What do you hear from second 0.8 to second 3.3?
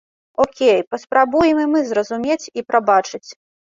паспрабуем і мы зразумець і прабачыць.